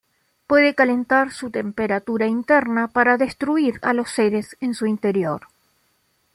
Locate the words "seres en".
4.09-4.73